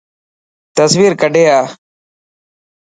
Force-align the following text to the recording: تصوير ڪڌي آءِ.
تصوير 0.77 1.11
ڪڌي 1.21 1.43
آءِ. 1.57 1.65